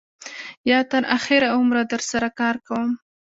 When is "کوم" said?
2.67-2.89